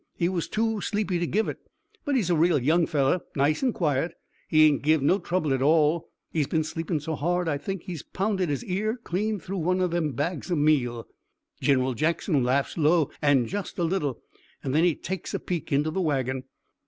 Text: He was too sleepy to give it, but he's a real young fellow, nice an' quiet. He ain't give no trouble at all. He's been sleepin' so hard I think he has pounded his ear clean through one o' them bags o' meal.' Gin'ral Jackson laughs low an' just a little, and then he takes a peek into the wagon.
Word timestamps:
He 0.17 0.29
was 0.29 0.47
too 0.47 0.81
sleepy 0.81 1.19
to 1.19 1.27
give 1.27 1.47
it, 1.47 1.59
but 2.05 2.15
he's 2.15 2.31
a 2.31 2.35
real 2.35 2.57
young 2.59 2.87
fellow, 2.87 3.21
nice 3.35 3.61
an' 3.61 3.71
quiet. 3.71 4.13
He 4.47 4.65
ain't 4.65 4.81
give 4.81 4.99
no 5.03 5.19
trouble 5.19 5.53
at 5.53 5.61
all. 5.61 6.09
He's 6.31 6.47
been 6.47 6.63
sleepin' 6.63 6.99
so 6.99 7.13
hard 7.13 7.47
I 7.47 7.59
think 7.59 7.83
he 7.83 7.91
has 7.91 8.01
pounded 8.01 8.49
his 8.49 8.63
ear 8.65 8.97
clean 9.03 9.37
through 9.39 9.59
one 9.59 9.79
o' 9.79 9.85
them 9.85 10.13
bags 10.13 10.51
o' 10.51 10.55
meal.' 10.55 11.07
Gin'ral 11.61 11.93
Jackson 11.93 12.43
laughs 12.43 12.79
low 12.79 13.11
an' 13.21 13.45
just 13.45 13.77
a 13.77 13.83
little, 13.83 14.23
and 14.63 14.73
then 14.73 14.83
he 14.83 14.95
takes 14.95 15.35
a 15.35 15.39
peek 15.39 15.71
into 15.71 15.91
the 15.91 16.01
wagon. 16.01 16.45